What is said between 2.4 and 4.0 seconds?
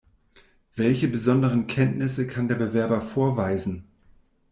der Bewerber vorweisen?